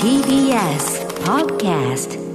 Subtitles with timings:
[0.00, 2.29] TBS Podcast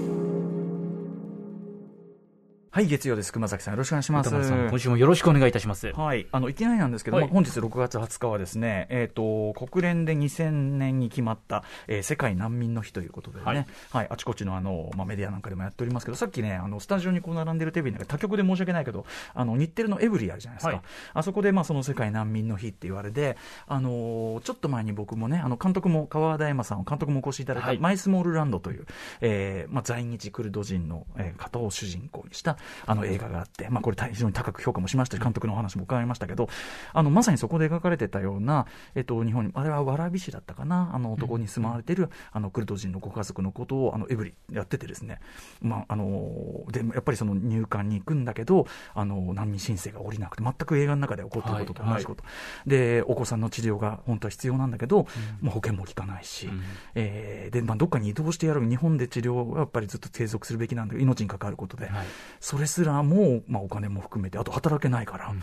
[2.76, 3.32] はい、月曜です。
[3.32, 4.30] 熊崎さん、よろしくお願いします。
[4.30, 5.94] 今週もよろしくお願いいたします。
[5.94, 13.52] はい、あの、いきなりなんですけど、はいまあ本日6月20日はですね、えっ、と、国連で2000年に決まった、えー世界難民の日ということでね、は
[13.92, 20.74] はいい、あちこちのあの、まあ、メディアなんかでもやっておりますけど、さっきね、あの、スタジオにこう並んでるテレビなんか他局で申し訳ないけど、あの、日テレのエブリィあるじゃないですか。
[20.74, 20.82] はい
[21.14, 23.38] あそこで、まあ、その世界難民の日って言われて、
[23.68, 28.86] あのーちょっと前に僕もね、あの、監督も、川田山さん、監督もお越しいただいた、はいマイスモールランドという、
[29.22, 36.50] えーまあ、在日クルド人の、えー方を主人公にしたあの映画があって、まあ、これ非常に高く評価もしましたし監督のお話も伺いましたけど
[36.94, 45.20] あのまさにそこで描かれてたような、えっと、日本にあれは蕨市だったかなあの男に住まわれている、あのクルド人のご家族のことをあのエブリやっててですね、
[45.62, 52.24] まあ、あのでやっぱりその入管に行くんだけどあの難民申請が下りなくて全く映画の中で起こっていることと同じこと、
[52.66, 55.08] でお子さんの治療が本当は必要なんだけど、
[55.42, 56.62] もう保険も効かないし、ん。
[56.96, 62.06] えーでまあ、どっかに移動してやる日本で治療はやっぱりずっと継続するべきなんだけど命に関わることで、はい
[62.56, 65.34] それすらも、まあ、お金も含めてあと働けないから。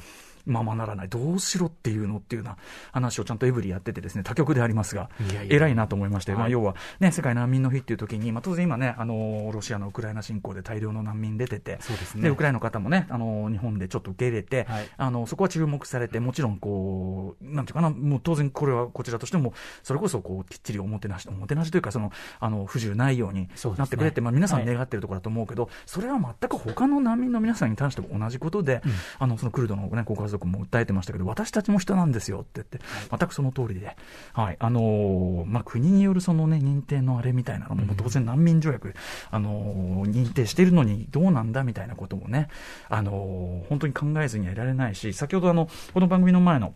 [0.44, 2.56] ままならない、どうしろっていうのっていうような
[2.90, 5.54] 話をちゃんとエブリィやってて、ですね他局でありますが、いやいや。
[5.54, 6.52] 偉いなと思いまして、まあ、はい。
[6.52, 12.22] 要は、ね、世界難民の日っていう時に、まあ、当然今ね、あのロシアのウクライナ侵攻で大量の難民出てて、そうですね。
[12.22, 14.88] でウクライナの方もね、あの日本でちょっと受け入れて、はい。
[14.96, 28.82] あのそこは注目されて、もちろんこう、なんていうかな、もう当然これはこちらとしても、それこそこうきっちりおもてなし、おもてなしというか、そのあの不自由ないようになってくれって、まあ、皆さんはい願ってるところだと思うけど、それは全く他の難民の皆さんに対しても同じことで、
[29.18, 32.80] あのそのクルドの、ね、ご家族も訴えてましたけど、私たちも人なんですよって言って、
[33.10, 33.96] 全くその通りで、
[34.32, 34.56] はい。
[34.58, 38.94] あのーまあ、国によるその、ね、認定のあれみたいなのも、当然難民条約、
[39.30, 42.48] あのー認定しているのにどうなんだみたいなこともね、
[42.88, 46.74] あのー本当に考えずにはいられないし、先ほどあのこの番組の前の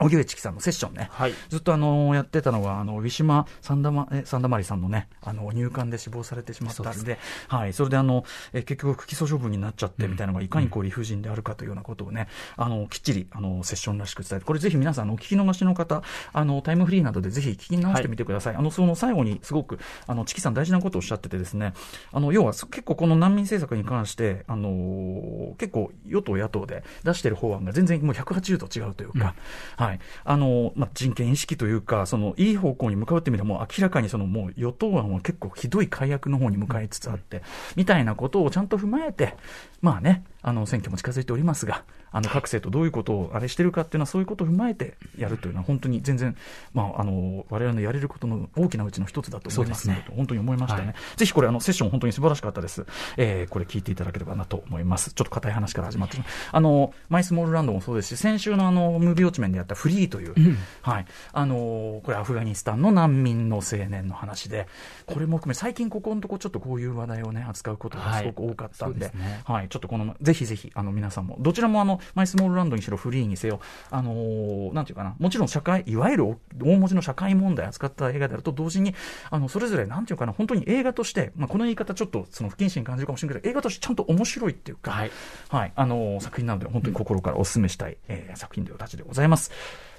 [0.00, 1.34] 荻上チキさんのセッションね、はい。
[1.48, 18.56] ずっとあのやってたのが、あのウィシュマ・サンダマえサンダマリさんのね、あの入管で死亡されてしまったんで、はい、それであのえ結局、不起訴処分になっちゃってみたいなのが、いかにこう理不尽であるかというようなことをね、あのきっちりあのセッションらしく伝えて、これぜひ皆さん、あのお聞き逃しの方、あのタイムフリーなどでぜひ聞き直してみてください。
[18.56, 21.74] あのその最後にすごく、あのチキさん、大事なことをおっしゃっててですね、
[22.12, 29.34] あの要は結構この難民政策に関して、あの結構与党、野党で出してる法案が全然もう180度違うというか、
[29.76, 29.89] はい
[30.24, 37.42] あのまあ、人権意識というか、そのいい方向に向かうって意味では、もう明らかにそのもう与党案は結構ひどい改悪の方に向かいつつあって、
[37.76, 39.36] みたいなことをちゃんと踏まえて、
[39.80, 46.36] まあね、あの選挙も近づいておりますが、あの各政党どういうことをあれしてるかっていうのは、そういうことを踏まえてやるというのは、本当に全然、
[46.74, 50.86] まあ、あの我々のやれることの大きなうちの一つだと思いますので、そうですね本当に思いましたね。
[50.86, 52.86] はいぜひこれ、あのセッション、本当に素晴らしかったです。
[53.16, 55.12] えーこれ聞いていただければなと思います。
[55.12, 56.18] ちょっと硬い話から始まって
[56.52, 60.34] あのマイスモールランドもそうですし、先週のあのムービーウォッチメンでやったフリーという、
[60.82, 64.66] はい、あのこれアフガニスタンの難民の青年の話で、
[65.06, 76.24] これも含め最近ここのとこちょっとこういう話題をね扱うことがすごく多かったんで、はいそうですねはい、ちょっとこのぜひぜひあの皆さんもどちらもあのマイスモールランドにしろフリーにせよ、あのーなんていうかな、もちろん社会いわゆる
[76.62, 78.94] 大文字の社会問題を扱った映画であると同時に
[79.30, 85.10] あのそれぞれなんていうかな本当に映画として、まあこの言い方ちょっとその不謹慎に感じるかもしれないけど映画としてちゃんと面白いっていうか、はい
[85.48, 89.50] はい、あのー作品なので本当に心からお勧めしたい、えー作品でおたちでございます。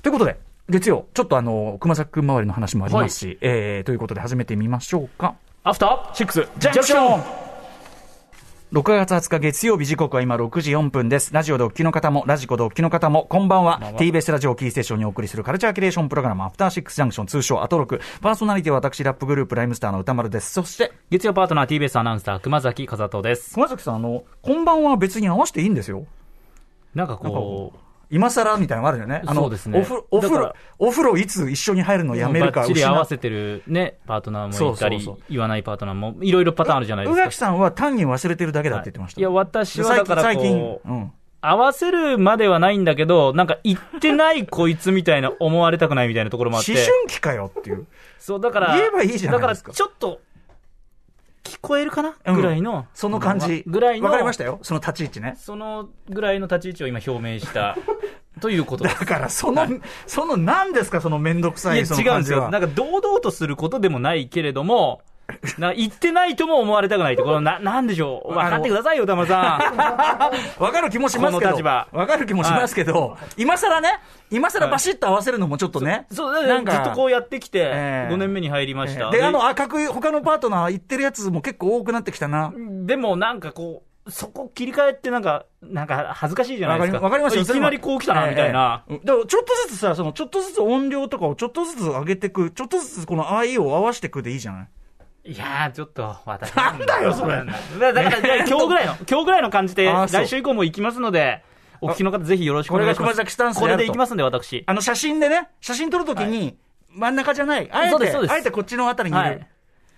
[0.01, 0.39] ということで。
[0.69, 5.35] 月曜、ちょっとあの、熊崎くん周りの話もありますし、えーということで始めてみましょうか。
[5.63, 7.40] アフターシックスジャンクション
[8.73, 11.33] 6月20日月曜日時刻は今6時4分です。
[11.33, 13.81] ラジオでお聞きの方も、ラジコでお聞きの方も、こんばんは。
[13.97, 17.99] TBS ラジオキーステーションにお送りするカルチャーキュレーションプログラム、アフターシックスジャンクション、通称アトロク。
[18.21, 20.53] パーソナリティは私、ラップグループ、ライムスターの歌丸です。
[20.53, 23.55] そして、月曜パートナー TBS アナウンサー熊崎和人です。
[23.55, 26.05] 熊崎さん、あの、こんばんは別に合わせていいんですよ。
[26.95, 29.23] なんかこう、今更みたいなのがあるよね。
[29.25, 33.21] あの、そうですねおふお風呂お風呂いつ一緒に入るのやめるか、バッチリ合わせて。
[33.21, 37.23] てるね、パートナーもいたり言わないパートナーも、いろいろパターンあるじゃないで宇すか。
[37.25, 39.21] 垣さんは単に忘れてるだけだって言ってました。
[39.21, 41.11] いや、私はだから最近、うん。
[41.43, 46.71] 合わせるまではないんだけど、なんか言ってないこいつみたいな思われたくないみたいなところもあって。
[46.71, 47.87] 思春期かよっていう。
[48.19, 50.21] そう、だから、言えばいいじゃないですかだから、ちょっと、
[51.43, 52.15] 聞こえるかな？
[52.27, 52.85] うんぐらいの。
[52.93, 53.63] その感じ。
[53.65, 54.05] ぐらいの。
[54.05, 54.59] わかりましたよ。
[54.61, 55.35] その立ち位置ね。
[55.39, 57.75] そのぐらいの立ち位置を今表明した、
[58.41, 58.83] ということ。
[58.83, 59.65] だから、その、
[60.07, 62.49] その何ですか、そのめんどくさいや、い、違うんですよ。
[62.49, 65.01] なんか堂々とすることでもないけれども、
[65.57, 68.33] な言ってないとも思われたくないところ、な、なんでしょう。
[68.33, 69.71] 分かってくださいよ、玉さ
[70.59, 71.39] わかる気もしますけど。
[71.39, 73.99] この立場わかる気もしますけど、今更ね、
[74.29, 76.07] 今更バシッと合わせるのもちょっとね。
[76.11, 76.15] ん。
[76.15, 79.09] そう、だなんかずっとこうやってきて、ええ5年目に入りました。
[79.11, 82.51] で、あの赤く、他のパートナー言ってるやつも結構多くなってきたな。
[82.57, 86.99] でもなんかこう、そこ切り替えってなんか、なんか恥ずかしいじゃないですか。
[86.99, 88.83] わかりますよいきなりこう来たな、みたいな。
[88.89, 94.67] ええええだからちょっとずつさ、そのちょっとずつ音量とかをちょっとずつ上げていく、ちょっとずつこの IE を合わせていくでいいじゃな
[95.25, 95.31] い？
[95.31, 96.51] いやー、ちょっと、私。
[96.55, 97.35] なんだよそれ
[97.79, 101.43] だ だから、今日ぐらいの、 今日ぐらいの感じで、来週以降も行きますので、
[101.79, 102.97] お聞きの方ぜひよろしくお願いします。
[102.97, 104.63] これが熊崎スタンスでこれで行きますんで、私。
[104.65, 106.57] あの写真でね、写真撮るときに、
[106.89, 109.45] 真ん中じゃない、あえて、あえてこっちのあたりにいる。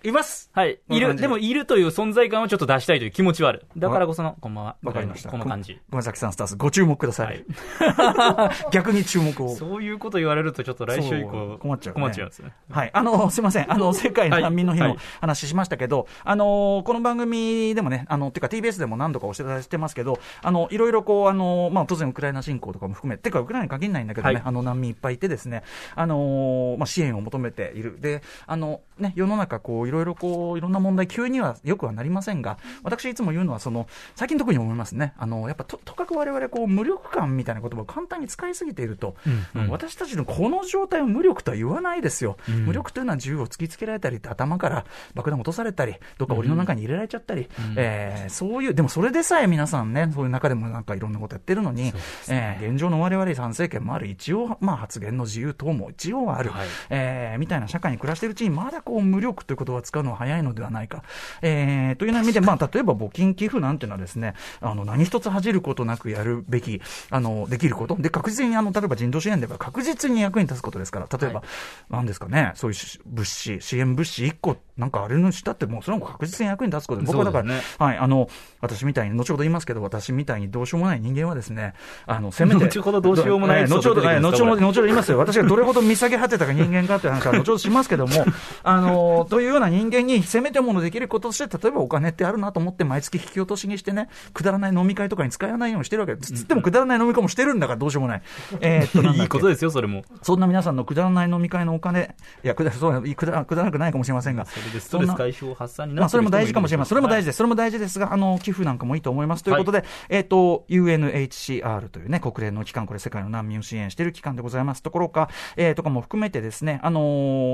[0.04, 0.50] はいいます。
[0.54, 0.80] はい。
[0.90, 3.66] いる、でもいるという存在感をちょっと出したいという気持ちはある。
[3.78, 4.76] だからこその、こんばんは。
[4.84, 5.30] わかりました。
[5.30, 5.80] この感じ。
[5.90, 7.46] 熊崎さんスタンス、ご注目ください。
[7.80, 9.56] は 逆に注目を。
[9.56, 12.52] そういうこと言われると、ちょっと来週以降、困っちゃうね困っちゃうんですね。
[12.70, 12.92] はい。
[12.94, 13.72] あの、すいません。
[13.72, 25.64] あの、世界難民の日のはい話しましたけど、あの、この番組でもね、あの、てか TBS でも何度かお知らせしてますけど、あの、いろいろこう、あの、まあ、当然ウクライナ侵攻とかも含めて、てかウクライナに限らないんだけどね、はいあの、難民いっぱいいてですね、
[25.96, 28.00] あの、まあ、支援を求めている。
[28.02, 35.14] で、あの、ね、世の中こう、いろいろこう、いろんな問題、急にはよくはなりませんが、私いつも言うのは、その、最近特に思いますね。
[35.18, 39.16] あの、やっぱと、とかく我々こう、無力感みたいな言葉を簡単に使いすぎていると、
[39.56, 39.70] うんうん。
[39.70, 42.38] 私たちのこの状態を無力とは言わないですよ。
[42.50, 42.66] うん。
[42.66, 51.94] 無力というのは銃を突きつけられたり、頭から爆弾を落とされたり、どっか檻の中に入れられちゃったり、えーそういう、でもそれでさえ皆さんね、そういう中でもなんかいろんなことやってるのに、
[52.30, 56.68] えー現状の我々参政権もある、一応、まあ発言の自由等も一応はある、はい。
[56.90, 61.04] えーみたいな社会に暮らしているうちに、まだこう無力という言葉を使うのは早いのではないか。
[61.42, 67.96] えーという意味で、まあ例えば募金寄付なんていうのはですね、あの、何一つ恥じることなくやるべき、あの、できること。
[67.96, 71.44] で、確実にあの、例えば人道支援では確実に役に立つことですから、例えば、は
[71.90, 78.30] なんですかね、そういうし物資、支援物資1個、なんかあれのしたって、もうそれも確実に役に立つことで、僕はだから、そうではい、あの、
[78.62, 81.74] 私みたいに、後ほど言いますけど、私みたいにどうしようもない人間はですね、
[82.06, 85.18] あの、 せめて、後ほどどうしようもない後ほど、出てくるんですかえー後ほど、後ほど言いますよ。
[85.18, 88.26] 私がどれほど見下げ果てたか人間かっていう話は後ほど しますけども、
[88.64, 96.34] あの、というような人間に、せめてものできることとして、例えばお金ってあるなと思って、毎月引き落としにしてね、くだらない飲み会とかに使わないようにしてるわけです。
[96.34, 98.22] つってもくだらない飲み会もしてるんだからどうしようもない。
[98.60, 100.04] えーっと、 いいことですよ、それも。
[100.22, 106.90] そんな皆さんのくだらない飲み会のお金、いや、くだそうくだくだらなくないかもしれませんが、それでストレス解消発散になまあ、ってそれも大事かもしれません。
[106.90, 107.26] それも大事事。
[107.26, 107.38] です。
[107.38, 109.44] それも大事ですが、あの、寄付なんかもいいと思います。
[109.44, 117.02] ということで、えっ、と、UNHCR というね、国連の機関、これ世界の難民を支援している機関でございますところか、えーとかも含めてですね、あの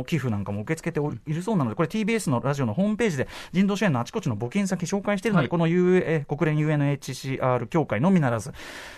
[0.02, 8.52] ー寄付なんかも受け付けているそうなので、これ TBS のラジオのホームページで人道支援のあちこちの募金先紹介しているので、はいこの、U えー国連 UNHCR 協会のみならず、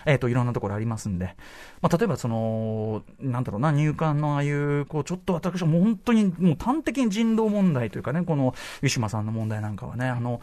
[0.06, 1.36] えっ、と、いろんなところありますんで、
[1.82, 10.42] まあ、例えばその、なんだろうな、入管のああいう、こう、ちょっと私はもう本当に、もう端的に人道問題といういうかね、この、ウィシュマさんの問題なんかはね、あの、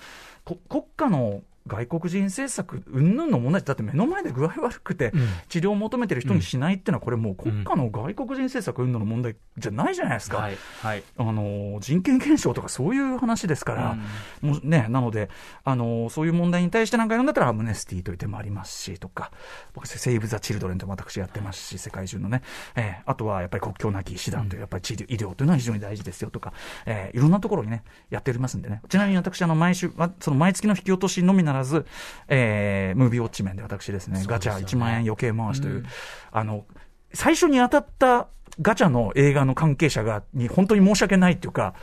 [0.69, 5.13] 国家の外国人政策、うんぬんの問題だって目の前で具合悪くて、
[5.49, 10.39] 治療を求めてる人にしないっていうのは、これもう国家の外国人政策うんぬんの問題じゃないじゃないですか。
[10.39, 10.57] はい。
[10.83, 11.03] はい。
[11.17, 13.97] あの人権減少とかそういう話ですから、
[14.41, 15.31] もうね、なので
[15.65, 19.31] あの、そういう問題に対してなんかやるんだったら、アムネスティという手もありますしとか、
[19.75, 22.43] 僕、セーブ・ザ・チルドレンと私やってますし、世界中のね、
[22.75, 26.53] えーあとはやっぱり国境なき医師団という、やっぱり治療医療というのは非常に大事ですよとか、
[26.87, 31.87] えーいろんなところにね、やっておりますんでね、ちなみに私、あの毎週、あその毎月の引き落としのみならず、
[32.29, 35.85] えームービーウォッチ面で私ですね、ガチャ1万円余計回しという、
[36.33, 36.65] あの、
[37.13, 38.29] 最初に当たった
[38.61, 41.75] ガチャの映画の関係者が、に本当に申し訳ないっていうか、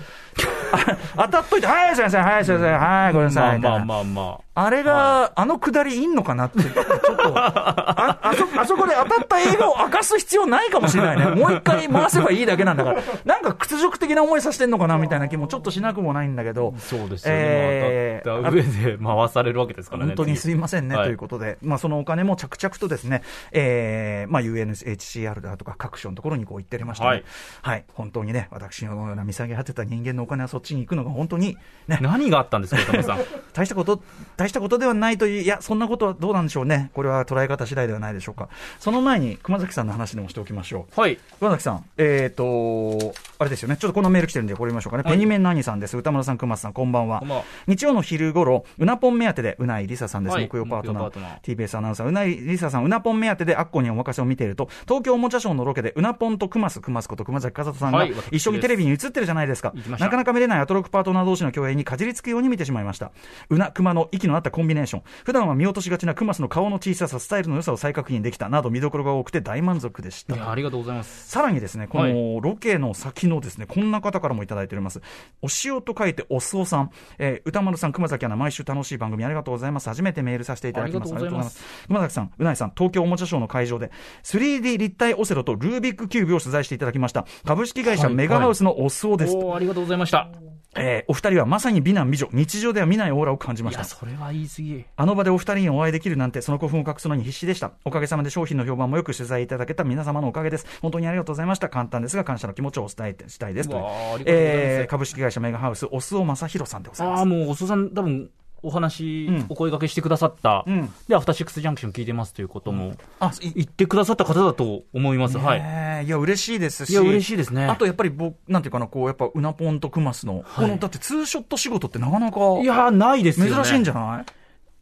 [1.15, 4.44] あ当たっといて、はい、すいません、はい、すいません、はい、ごめんなさい、まあまあまあ。
[4.55, 6.73] あれが、あのくだりいんのかなって、ちょっ
[7.17, 11.25] と、ああそあそこで当たった映画を明かす必要ないかもしれないね。
[11.27, 17.41] もう一回回せばいいだけなんだから、なんか屈辱的な思いさせてんのかなみたいな気もちょっとしなくもないんだけど、そうですよね。
[17.41, 20.07] えーまあ当たった上で回されるわけですからね。
[20.15, 21.05] 本当にすいませんね、はい。
[21.05, 27.23] ということで、まあ、そのお金も着々とですね、えーまあ、UNHCR だとか各所のところにこう行っておりましたね、
[27.61, 27.79] ははい。
[27.81, 31.57] い、本当にね、私のような見下げ果てた人間のお金はそっちに行くのが本当に、
[31.87, 33.19] ね、何があったんですか、田村さん。
[33.53, 34.01] 大したこと、
[34.37, 36.91] 大したことではないという、いや、そんなことはどうなんでしょうね。
[36.93, 38.49] これは捉え方次第ではないでしょうか。
[38.79, 40.99] その前に、熊崎さんの話でもしておきましょう。
[40.99, 41.17] はい。
[41.39, 43.77] 熊崎さん、えっ、と、あれですよね。
[43.77, 45.03] ちょっとこのメール来てるんで、これ見ましょうかね。
[45.03, 45.95] はいペニメンナーニさんです。
[45.95, 47.19] 歌村さん、熊さん、こんばんは。
[47.19, 50.33] こんばんは日曜の昼頃、うなぽん目当てで、うないりささんです。
[50.33, 59.73] はい木曜パートナーナー TBS アナウンサー、うないりささん、うなぽん目当てで、アッコにお任せを見ていると、東京おもちゃショーのロケで、うなぽんと熊す、熊すこと熊崎和人さんが一緒にテレビに映ってるじゃないですか。
[59.87, 63.11] なかなか見れないアトロクパートナー同士の共演にかじりつくように見てしまいました。
[63.49, 65.03] うな、熊の息の合ったコンビネーション。
[65.23, 71.29] 普段は見落としがちな熊スの顔の小ささ、スタイルの良さを再確認できたなど見どころが多くて大満足でしたありがとうございます。
[71.29, 75.01] さらにですね、このロケの先のですね、こんな方からもいただいております。
[75.41, 76.89] お塩と書いておすおさん。
[77.17, 79.87] えー歌丸さん、熊崎アナ、毎週楽しい番組ありがとうございます。
[79.89, 81.13] 初めてメールさせていただきます。
[81.13, 83.91] ありがとうございます熊崎さん、うないさん、東京おもちゃショーの会場で、
[84.23, 87.25] 3D 立体オセロとルービックキューブを取材していただきました。
[87.45, 89.35] 株式会社はいメガハウスのおすおです。
[89.35, 90.29] おーありがとうございました。
[90.77, 93.85] えーお二人はまさに美男美女、日常では見ないオーラを感じましたいや、。
[93.85, 94.85] それは言い過ぎ。
[94.95, 97.71] あの場でお二人にお会いできるなんて、その興奮を隠すのに必死でした。
[97.83, 100.65] おかげさまで商品の評判もよく取材いただけた皆様のおかげです。
[100.81, 101.69] 本当にありがとうございました。
[101.69, 103.69] 簡単ですが、感謝の気持ちをお伝えしたいです。
[103.69, 103.77] と
[104.25, 107.19] えー株式会社メガハウス、押尾正弘さんでございます。
[107.19, 108.29] ああ、もう、おそさん、多分
[108.65, 115.37] お話、うんお声掛けしてくださった、うんで、アフターシックスジャンクション聞いてますということも、あ、い言ってくださった方だと思います。
[115.37, 116.05] はい。
[116.05, 116.89] いや、嬉しいですし。
[116.91, 117.65] いや、嬉しいですね。
[117.65, 123.51] あとやっぱり僕、なんていうかな、こう、やっぱ、うなぽんとクマスの、この、だってツーショット仕事ってなかなか、いやー、ないですよね。
[123.53, 124.25] 珍しいんじゃない？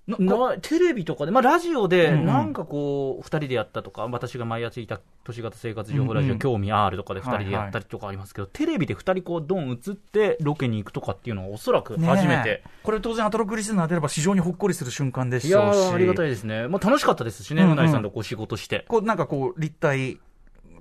[0.06, 12.64] ななテレビとかで、まあ、ラジオで、なんかこう、二人でやったとか、私が毎朝いた都市型生活情報ラジオ、興味 R とかで二人でやったりとかありますけど、テレビで二人こう、ドン映って、ロケに行くとかっていうのは、おそらく初めて。
[12.84, 15.78] これ当然アトロクリスナー出れば非常にほっこりする瞬間でしいやょうし。
[15.78, 16.68] ー、ありがたいですね。
[16.68, 18.84] まあ、楽しかったですしね、うなりさんとこう仕事して。
[18.90, 20.20] こう、なんかこう、立体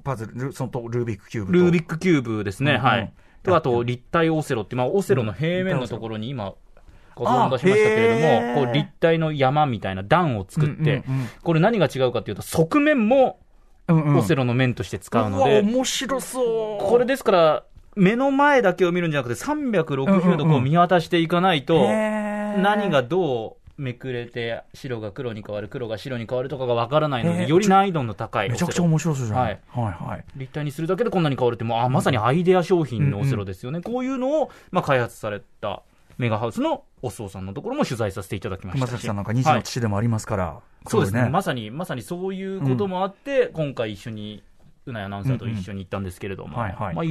[0.02, 1.58] パズル、ルそのとルービックキューブと。
[1.58, 3.12] ルービックキューブですね、はい。
[3.42, 6.54] と、あと、立体オセロって、まあ、オセロの平面のところに今、
[7.16, 10.74] 画像を出しましたけれども、こう、立体の山みたいな段を作って
[11.06, 13.38] うんうんうん、これ何が違うかっていうと、側面も
[13.88, 16.84] うんうんオセロの面として使うのうわで、面白そう。
[16.84, 17.64] これですから、
[17.96, 29.38] 目の前だけを見るんじゃなくて、360度こう見渡していかないと、何がどうめくれて、白が黒に変わる、黒が白に変わるとかがわからないので、より難易度の高いめちゃくちゃ面白そうじゃん。
[29.38, 29.80] ははいい。
[29.80, 30.24] はいはい。
[30.36, 35.82] 立体にするだけでこんなに変わるって、もうあまさにアイデア商品のオセロですよね、こういうのを、まあ、開発された
[36.18, 38.98] メガハウスのお須尾さんのところも取材させていただきました。
[38.98, 40.60] しさんなんか二児の父でもありますから。
[40.86, 44.42] そうですね、これまさにまさにそういうこともあって、今回一緒に。
[44.86, 46.58] うないアナウンサーと一緒に行ったんですけれども、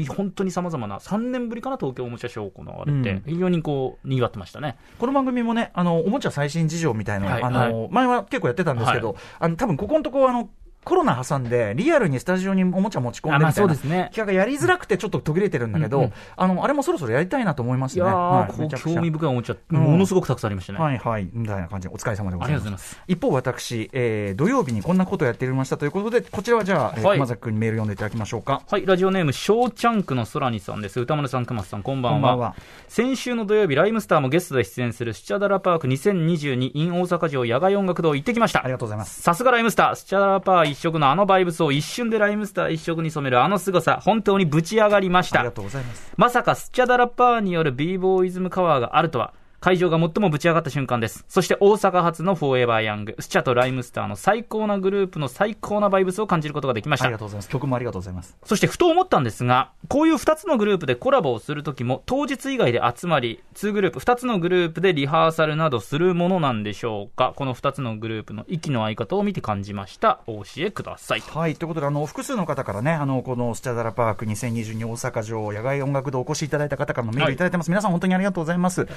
[0.09, 2.91] 本当にさまざまな、3年ぶりかな、東京おもちゃショー行われ。
[3.01, 3.23] て、うん。
[3.25, 4.77] 非常にこう、にぎわってましたね。
[4.99, 10.49] この番組もね、あの、おもちゃ最新事情みたいなの、はいあの、前は結構やってたんですけど、あの、多分ここのとこあの、
[10.83, 14.09] コロナ挟んで、リアルにスタジオにおもちゃ持ち込んでみたいうなそですね。
[14.13, 18.03] 企画がやりづらくてちょっと途切れてるんだけど、うんうんあの、あれもそろそろやりたいなと思いますね。
[18.03, 20.79] いやー、はい興味深いおもちゃ、うんものすごくたくさんありましたね。
[20.79, 22.59] はいはい、みたいな感じで、お疲れ様でごあざいま。
[22.59, 23.01] りがとうございますす。
[23.07, 28.61] 一方、私、えー、土曜日にこんなことをやっていましたということで、こちらはじゃあ、えーはい熊崎君にメール読んでいただきましょうか。
[28.69, 30.99] はい、ラジオネーム、ショーチャンクの空にさんです。
[30.99, 32.17] 歌丸さん、熊瀬さん、こんばんは。
[32.19, 32.55] こんばんは。
[32.87, 38.71] 先週の土曜日、ライムスターもゲストで出演するスチャダラパーク2022 in 大阪城野外音楽堂行ってきましたあり。
[38.71, 39.21] がとうございます。
[39.21, 45.39] さすがライムスター、スチャダラパー一色のあのバイブスを一瞬でライムスター一色に染めるあの凄さ、本当にぶち上がりました。
[45.39, 46.11] ありがとうございます。
[46.17, 51.23] まさかスチャダラパーによる b ボーイズムカワーがあるとは、会場が最もぶち上がった瞬間です。
[51.29, 57.19] そして大阪発のフォーエバーヤング、スチャとライムスターの最高なグループの最高なバイブスを感じることができましたありが。
[57.19, 57.49] とうございます。
[57.49, 58.35] 曲もありがとうございます。
[58.43, 67.33] そしてふと思ったんですが、こういう2つのグループでコラボをするときも、当日以外で集まり、2グループ、2つのグループでリハーサルなどするものなんでしょうか。
[67.35, 70.21] この2つのグループの息の合い方を見て感じました。
[70.25, 71.19] お教えください。
[71.21, 77.69] はい、ということで、あの、複数の方からね、あの、このスチャダラパーク2022大阪城野外音楽堂お越しいただいた方からのメールいただいてます。
[77.69, 78.87] 皆さん本当にありがとうございます。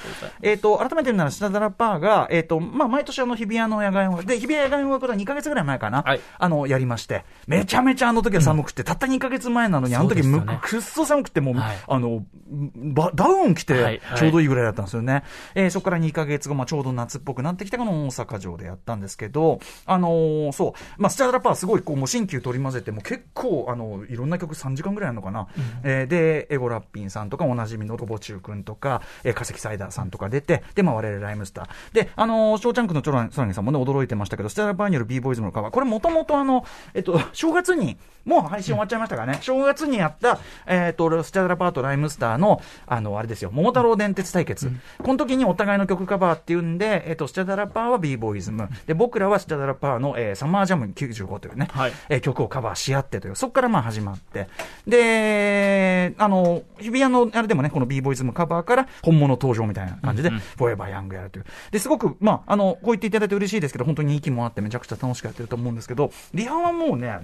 [0.41, 6.21] えっ、と、改めて言うなら、スチャダラパーが、えっ、と、まあ、毎年あの、日比谷の野外音楽、で、日比谷野外音楽堂は2ヶ月ぐらい前かな、はい。
[6.39, 10.59] あの、やりまして、めちゃめちゃあの時は寒くて、たった2ヶ月前なのに、あの時む、ね。
[10.63, 11.77] くっそ寒くて、もう、はい。
[11.87, 12.25] あの、
[12.75, 14.19] ばダウン着はいてはい。
[14.19, 15.25] ちょうどいいぐらいだったんですよね。
[15.55, 25.49] えーそこから2ヶ月後、まあ、ちょうど夏っぽくなってきて、この大阪城でやったんですけど、あのーそう、まあ、スチャダラパーすごい、こう、もう新旧取り混ぜて、もう結構、あの、いろんな曲3時間ぐらいあるのかな。
[25.83, 31.69] えーで、エゴラッピンさんとか、おなじみのロボチュー君とか、えー、化石サイダーさんとか出て、で、まあ、我々ライムスター。
[31.93, 44.71] で、あのー、ショーチャンクのチョラン、ソランゲさんもね、驚いてましたけど、スチャダラパーによる b ボーイズムのカバー、これもともとあの、えっと、 正月に、もう配信終わっちゃいましたからね、正月にやった、えっと、スチャダラパーとライムスターの、あの、あれですよ、桃太郎電鉄対決。
[45.03, 48.69] この時にお互いの曲カバーっていうんで、えっと、スチャダラパーは b ボーイズム。
[48.87, 51.93] で、僕らはスチャダラパーの、えーサマージャム95というね、はい。
[52.09, 54.49] えー曲をカバーし合ってという、そこからまあ始まって、
[54.87, 61.45] で、あの、日比谷のあれでもね、この b ボーイズムカバーから本物登場みたいな感じで、うんうんフォーエバーヤングやるという。
[61.71, 67.21] で、すごく、まあ、あの、こう言っていただいて嬉しいですけど、本当に息もあってめちゃくちゃ楽しくやってると思うんですけど、リハはもうね、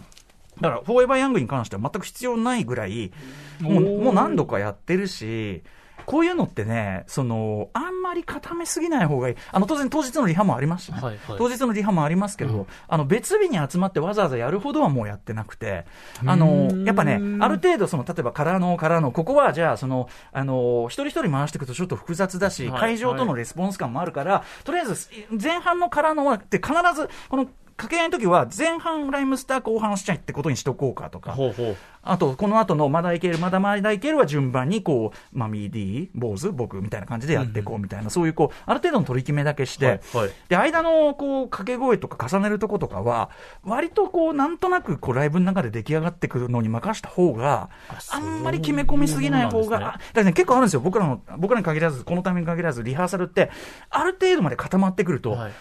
[0.61, 3.13] だから、フォーエバーヤングに関しては全く必要ないぐらい、
[3.61, 5.63] もうもう何度かやってるし、
[6.11, 9.37] こういうのってね、その、あんまり固めすぎない方がいい。
[9.53, 11.01] あの、当然当日のリハもありますしね。
[11.01, 15.87] はいはい当日のリハもありますけど、うんあの、別日に集まってわざわざやるほどはもうやってなくて、
[16.27, 25.09] あうの、やっぱね、ある程度その、例えばからのからの、ここはじゃあ、その、あの、一人一人回していくとちょっと複雑だし、はい会場とのレスポンス感もあるから、とりあえず、
[25.41, 27.47] 前半のからのはって必ず、この、
[27.81, 31.77] 掛け合いの時は前半ライムスター後半スチャイってことにしとこうかとか、ほうほう。
[32.03, 40.31] あと、この後のまだいける、まだまだいけるは順番に、こう、マミー D、坊主、僕みたいな感じでやっていこうみたいな、そういう、こう、ある程度の取り決めだけして、はいはい。
[40.49, 43.31] で、間の、こう、掛け声とか重ねるとことかは、
[43.65, 47.69] 割とこう、なんとなく、こう、ライブの中で出来上がってくるのに任した方が、
[48.11, 49.85] あんまり決め込みすぎない方が、ね。
[49.85, 50.81] あだからね、結構あるんですよ。
[50.81, 53.51] 僕らの、僕らに限らず、このタイミングに限らず、リハーサルって、
[53.91, 55.53] ある程度まで固まってくると、はい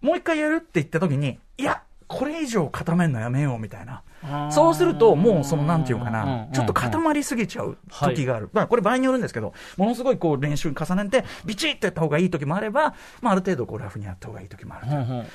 [0.00, 4.02] もう一回やるって言った時に、いや、これ以上固めるのやめようみたいな。
[4.50, 8.48] そうすると、もうその、なんていうかなうん、ちょっと固まりすぎちゃう時がある。
[8.52, 14.86] まあ、これ場合によるんですけど、ものすごいこう練習重ねて、ビチッとやった方がいい時もあれば、まあ、ある程度こうラフにやった方がいい時もある。
[14.88, 15.26] うんうん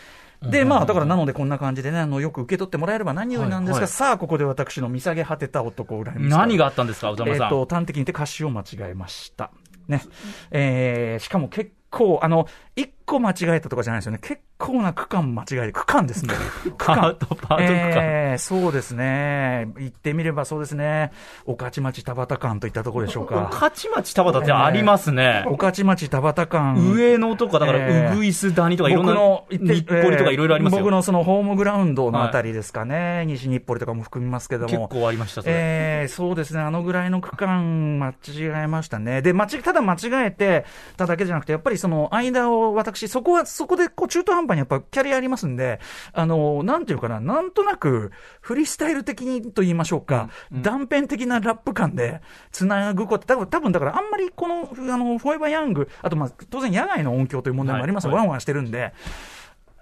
[0.41, 7.45] で、まあ、だからなのでこんな感じでね、あの、よく受け取ってもらえれば何よりなんですが、はいはいさあ、ここで私の見下げ果てた男を恨み何があったんですか、歌丸さん。
[7.45, 9.51] えっと、端的に言って歌詞を間違えました。
[9.87, 10.01] ね。
[10.49, 14.19] えー、しかも結構、あの、一個間違えたとかじゃないですよね。
[14.19, 16.33] 結構な区間間違えて、区間ですね。
[16.77, 17.13] 区パー間。
[17.15, 17.65] ト、パート区間。
[17.67, 19.67] えー、そうですね。
[19.77, 21.11] 言ってみればそうですね。
[21.45, 23.49] 御徒町田畑間といったところでしょうか。
[23.51, 25.43] 勝ち町田畑ってありますね。
[25.47, 26.75] 御徒町田畑間。
[26.75, 29.13] 上野とか、だから、えーうぐいす谷とかいろんな、
[29.49, 30.79] 日暮里とかいろいろありますよ。
[30.79, 33.25] 僕のそのホームグラウンドのあたりですかね。
[33.25, 34.87] 西日暮里とかも含みますけども。
[34.87, 35.53] 結構ありました、それ。
[35.55, 39.21] えー、そうですね、あのぐらいの区間、間違えましたね。
[39.21, 40.65] で、間違ただ間違えて
[40.97, 45.79] ただけじゃなくて、やっぱりその間を私、そこは、そこでこう中途半端にやっぱキャリアありますんで、
[46.13, 58.23] あの、なんていうかな、なんとなく、フリースタイル的にと言いましょうか、断片的なラップ感で繋ぐこと、多分、多分だからあんまりこの、あの、フォーエバーヤング、あとまあ、当然野外の音響という問題もあります、はいはい。
[58.23, 58.93] ワンワンしてるんで、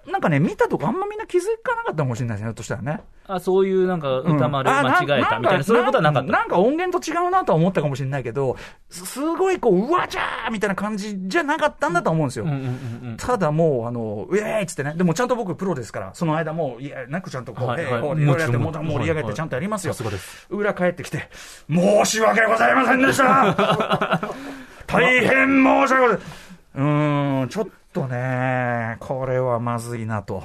[0.06, 3.00] なんかね、見たとこあんまみんな気づかなかったかもしれないですね、ひょっとしたらね。
[3.26, 6.32] あ、そういうなんか、歌丸間違えたみたいな、そういうことはなかった。
[6.32, 8.56] なんか音源と違うなとは思ったかもしれないけど、
[8.88, 12.46] すすごいこう、うわじゃーみたいな感じじゃなかったんだと思うんですよ。
[12.46, 13.16] うんうんうんうん。
[13.18, 19.94] ただもう、あの、ウェーイっつってね、でもちゃんと僕プロですから、その間もう、いや、なくちゃんとこう、はいはいえーこういろいろやって、盛り上げてはいちゃんとやりますよ。
[20.48, 21.28] 裏帰ってきて、
[21.70, 24.20] 申し訳ございませんでした
[24.86, 26.18] 大変申し訳ございま
[26.74, 26.82] せん。
[26.82, 30.42] うーん、ちょっとね、これはまずいなと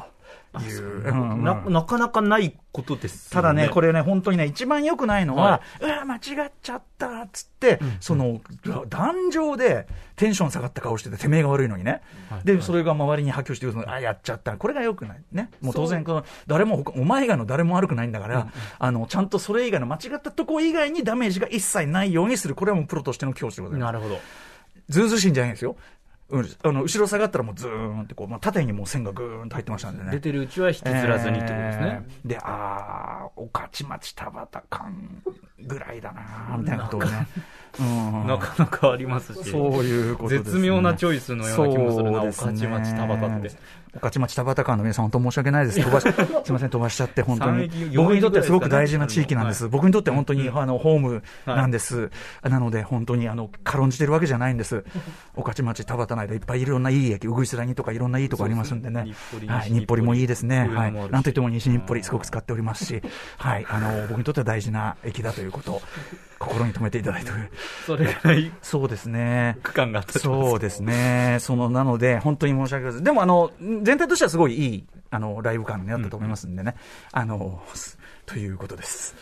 [0.62, 1.08] いう。
[1.08, 8.42] うんななかなかないことですよただね、これね、本当にね、一番良くないのは、うわ、間違っちゃったっつって、その、
[8.90, 12.02] 壇上でテンション下がった顔してて、てめえが悪いのにね。
[12.44, 14.58] で、それが周りに波及してくるのあ、やっちゃった。
[14.58, 15.18] これが良くない。
[15.32, 15.50] ね。
[15.62, 18.48] もう当然、この、誰も他、お前以外の誰も悪くないんだから、
[18.80, 22.56] あの、ちゃんとそれ以外の間違ったとこ以外にダメージが一切ないようにする。
[22.56, 23.94] これはもうプロとしての教師でございます。
[23.94, 24.20] なるほど。
[24.90, 25.75] ずうずうしいんじゃないんですよ。
[26.27, 30.11] うん、あの後ろ下がったらもうずーんってこう、まあ、縦にもう線がぐーんと入ってましたんでね。
[30.11, 32.05] 出てるうちは引きずらずにってことですね。
[32.24, 35.24] えーで、あー、御徒町田畑感
[35.59, 37.27] ぐらいだなーみたいなことをね。
[37.79, 39.51] うんなかなかありますし。
[39.51, 40.51] そういうことです、ね。
[40.51, 43.57] 絶妙なチョイスのような気もするな、ね徒町田畑って。
[44.01, 45.81] 御徒町田畑間の皆さん、本当申し訳ないです。
[45.81, 46.12] 飛ばし、 す
[46.48, 49.64] みません、飛ばしちゃって、本当に僕にとってはすごく大事な地域なんです。
[49.64, 52.10] はい僕にとっては本当に、あの、ホームなんです。
[52.44, 54.86] なので、本当に、あの、軽んじてるわけじゃないんです。
[55.36, 59.08] 御徒町田畑内でいっぱいいろんないい駅、うぐいすらにとかいろんないいとこありますんでね。
[59.48, 60.70] はい、日暮里もいいですね。
[60.70, 60.94] はい。
[60.94, 63.01] なんといっても西日暮里、すごく使っておりますし、
[63.38, 63.66] はい。
[63.70, 65.81] あの、僕にとっては大事な駅だということを、
[66.40, 67.32] 心に留めていただいて。
[67.86, 69.58] それぐらいそうですね。
[69.64, 71.38] 区間があったそうですね。
[71.40, 73.04] その、なので、本当に申し訳ございません。
[73.04, 73.52] でも、あの、
[73.84, 76.76] 全体としてはすごいいい、あの、ライブ感になったと思いますんでね。
[77.12, 77.62] あの、
[78.26, 79.16] ということです。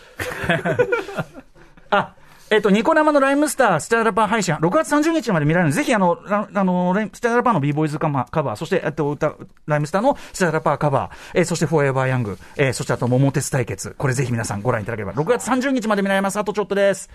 [1.90, 2.16] あ、
[2.54, 9.34] えっ、と、ニコ生のライムスタースターラパー配信、6月30日まで見られるので、ぜひ、あの、あの、ライスターラパーの b ボーイズカバー、カバーそして、えっと、歌、
[9.66, 13.96] ライムスターのスターラパーカバー、えーそして、フォーエバーヤング、えーそして、あと、桃鉄対決。
[13.98, 16.38] これぜひ皆さんご覧いただければ、6月30日まで見られます。
[16.38, 17.10] あとちょっとです。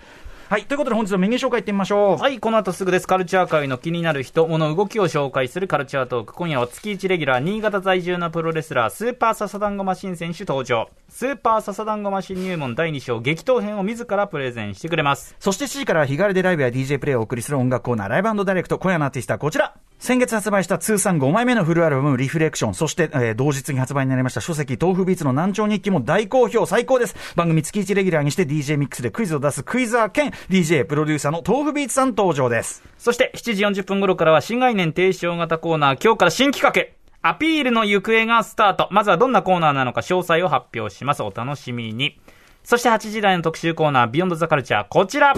[0.49, 0.65] はい。
[0.65, 2.17] ということで、本日のメニュー紹介いってみましょう。
[2.17, 3.07] はい、この後すぐです。
[3.07, 6.33] カルチャー界の気になる人、物、動きを紹介するカルチャートーク。
[6.33, 10.89] 今夜は月1レギュラー、新潟在住のプロレスラー、スーパーササダンゴマシン選手登場。
[11.07, 15.35] スーパーササダンゴマシン入門第2章、激闘編を自らプレゼンしてくれます。
[15.39, 18.79] そして7時からは日帰りでライブや DJ プレイをお送りする音楽コーナー、ライブダイレクト。
[18.79, 19.75] 今夜のアーティストはこちら。
[19.99, 22.73] 先月発売した通算5枚目のフルアルバム、リフレクション。
[22.73, 27.15] そして、えー同日に発売になりました書籍、豆腐ビーツの難聴日記も大好評、最高です。
[27.35, 32.81] 番組月1レギュラーにして DJ ミックスでクイズを出すクイザー兼 DJ プロデューサーの豆腐ビーツさん登場です。
[32.97, 36.99] そして7時40分頃からは新概念提唱型コーナー、今日から新企画。
[37.21, 38.87] アピールの行方がスタート。
[38.91, 41.23] まずはどんなコーナーなのか詳細を発表します。
[41.23, 42.17] お楽しみに。
[42.63, 45.33] そして8時台の特集コーナー、ビヨンドザカルチャー、こちら。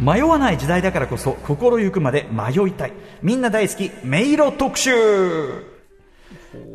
[0.00, 2.92] 迷わない時代だからこそ、心ゆくまで迷いたい。
[3.22, 4.90] みんな大好き、迷路特集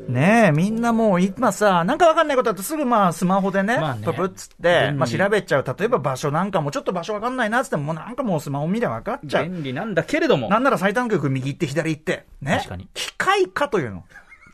[0.07, 5.75] ねえ、みんなもう今さ、なんかわかんないことだとすぐまあスマホでね、まあねププッつって、まあ調べちゃう。
[5.77, 9.49] 例えば場所なんかもちょっと場所わかんないなっつっても、もうなんかもうスマホ見りゃわかっちゃう。
[9.49, 10.47] 便利なんだけれども。
[10.49, 12.27] なんなら最短曲右行って左行って。
[12.41, 12.57] ね。
[12.57, 14.03] 確かに機械化というの。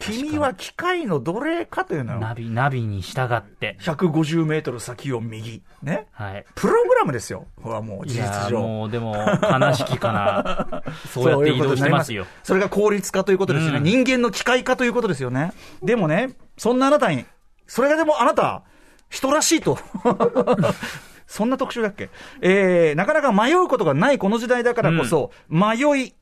[0.02, 2.20] 君は機械の奴隷かというのよ。
[2.20, 3.78] ナビ、ナビに従って。
[3.82, 5.62] 150メートル先を右。
[5.84, 6.08] ね。
[6.12, 6.46] はい。
[6.56, 7.48] プログラムですよ。
[7.62, 8.60] これはもう事実上。
[8.60, 10.84] もう、でも、悲しきかな。
[11.10, 12.26] そうやって移動してますよ。
[12.44, 13.78] それが効率化ということですよね。
[13.78, 15.54] うん人間の機械化ということですよね。
[15.82, 17.26] でもね、そんなあなたに、
[17.68, 18.64] それがでもあなた、
[19.10, 19.78] 人らしいと。
[21.28, 22.10] そんな特集だっけ？
[22.42, 26.14] えー、なかなか迷うことがないこの時代だからこそ、迷い、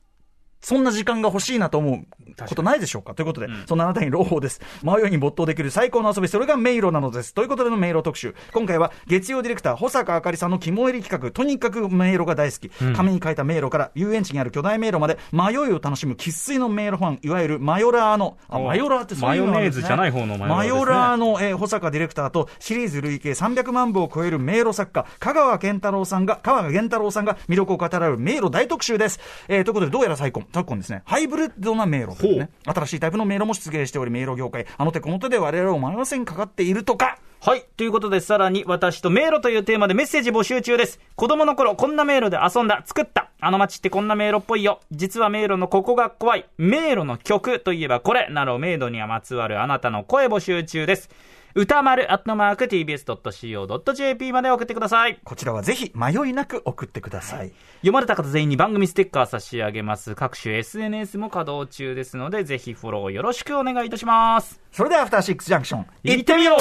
[0.60, 2.06] そんな時間が欲しいなと思う
[2.48, 3.14] ことないでしょうか？
[3.14, 4.60] ということで、うんそんなあなたに朗報です。
[4.82, 7.34] 迷いに没頭できる最高の遊び、それが迷路なのです。
[7.34, 8.34] ということでの迷路特集。
[8.52, 12.70] 今回は月曜ディレクター、保坂あかりさんの肝入り企画、とにかく迷路が大好き。
[12.82, 29.20] うん紙に書いた迷路から遊園地にある巨大迷路まで迷いを楽しむ生粋の迷路ファン、いわゆるマヨラーの、あ、おマヨラーってそういうのねマヨネーズじゃない方のマヨラーねマヨラーの、えー保坂ディレクターとシリーズ累計300万部を超える迷路作家、香川健太郎さんが、香川源太郎さんが魅力を語られる迷路大特集です。
[29.48, 37.64] えーということで、どうやら昨今、昨今ですね、ハイブリッドな迷路というね、新しいタイプの迷路も出現しており、迷路業界、あの手この手で我々を迷わせにかかっているとか、はい。
[37.78, 41.00] ということで、さらに、私と迷路というテーマでメッセージ募集中です。
[41.16, 43.30] 子供の頃、こんな迷路で遊んだ、作った。
[43.40, 44.80] あの街ってこんな迷路っぽいよ。
[44.92, 46.44] 実は迷路のここが怖い。
[46.58, 48.28] 迷路の曲といえばこれ。
[48.28, 51.08] など、迷路にはまつわるあなたの声募集中です。
[51.54, 55.18] 歌丸アットマーク tbs.co.jp まで送ってください。
[55.24, 57.52] こちらはぜひ迷いなく送ってください。
[57.78, 60.14] 読まれた方全員に番組ステッカー差し上げます。
[60.14, 64.60] 各種 SNS も稼働中ですので、ぜひフォローよろしくお願いいたします。
[64.70, 66.58] それでは、アフターシックスジャンクション、行ってみよう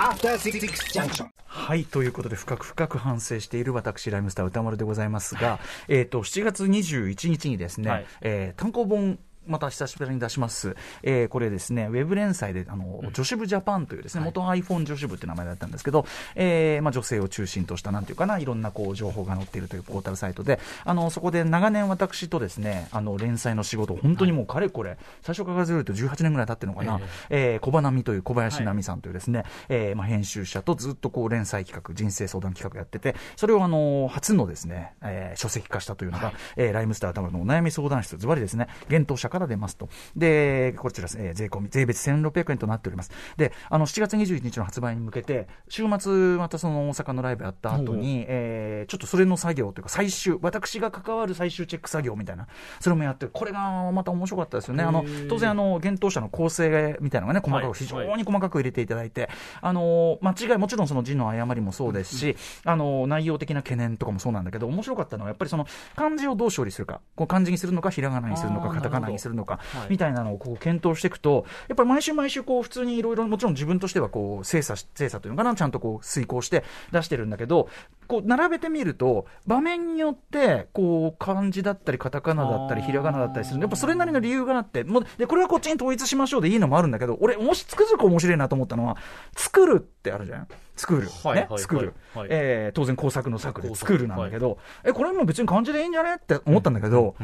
[0.00, 0.60] After Six
[0.92, 1.28] Junction.
[1.44, 1.84] はい。
[1.84, 5.58] ということで、深く深く反省している私、ライムスター歌丸でございますが、
[5.88, 10.76] えっ、と、7月21日にですね、はいえー単行本、また久しぶりに出します。
[11.02, 27.00] えーこれですね、ウェブ連載で、あの、女子部ジャパンというですね、元 iPhone 女子部って名前だったんですけど、えーまあ女性を中心とした、なんていうかな、いろんなこう、情報が載っているというポータルサイトで、あの、そこで長年私とですね、あの、連載の仕事、本当にもうかれこれ、最初から数えると18年ぐらい経ってるのかな、
[27.30, 39.88] えー小花見という小林奈美さんというですね、えーまあ編集者とずっとこう、連載企画、人生相談企画やってて、それをあの、初のですね、えー書籍化したというのが、えーライムスター頭のお悩み相談室、ズバリですね、幻冬者から出ますと。
[40.16, 43.10] で、こちら、えー税込み、税別1600円となっております。
[43.36, 52.48] で、あの、7月21日の発売に向けて、週末、またその大阪のライブやった後に、えーちょっとそれの作業というか、最終、私が関わる最終チェック作業みたいな、
[52.80, 54.82] それもやって、これがまた面白かったですよね。
[54.82, 59.28] あの、当然、あの、幻冬者の構成みたいなのがね、細かく、はい非常に細かく入れていただいて、
[59.60, 65.66] あの、間違い、もちろんその字の誤りもそうですし、あの、内容的な懸念とかもそうなんだけど、面白かったのは、やっぱりその、
[65.96, 77.68] 漢字をどう処理するか、こう漢字にするのか、ひらがなにするのか、カタカナにするのかみたいなのをこう検討していくと、やっぱり毎週毎週、こう、普通にいろいろ、もちろん自分としては、こう、精査し、精査というのかな、ちゃんとこう、遂行して出してるんだけど、
[78.08, 88.96] こう、並べてみると、場面によって、こう、漢字だったり、カタカナだったり、ひらがなだったりするやっぱそれなりの理由があって、もう、で、これはこっちに統一しましょうでいいのもあるんだけど、俺、もしつくづく面白いなと思ったのは、
[89.36, 90.48] 作るってあるじゃん。
[90.76, 91.08] 作る。
[91.34, 91.46] ね？
[91.58, 91.94] 作る。
[92.14, 96.14] はいえー当然工作の作で工作作るなんだけど、え、これも別に漢字でいいんじゃね？
[96.16, 97.14] って思ったんだけど、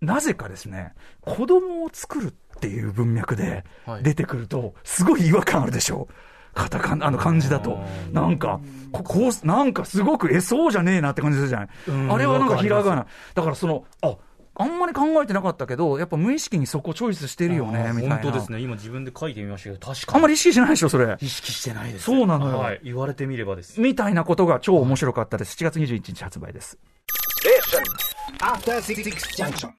[0.00, 6.08] なぜかですね、子供を作るっていう文脈ではい出てくると、すごい違和感あるでしょ。
[6.54, 7.78] カタカナ、あの漢字だと。
[8.12, 8.60] なんか、
[8.92, 11.68] ここう、なんかすごく、え、そうじゃねえなって感じするじゃない？
[11.88, 13.06] うんあれはなんかひらがな。
[13.34, 14.16] だからその、あ、
[14.58, 18.16] あんまり考えてなかったけど、やっぱ無意識にそこチョイスしてるよね、みたいな。
[18.16, 18.60] 本当ですね。
[18.60, 20.16] 今自分で書いてみましたけど、確かに。
[20.16, 21.14] あんまり意識しないでしょ、それ。
[21.20, 22.04] 意識してないです。
[22.06, 22.80] そうなのよはい。
[22.84, 23.78] 言われてみればです。
[23.78, 25.56] みたいなことが超面白かったです。
[25.58, 26.78] 7月21日発売です。
[29.36, 29.70] Junction.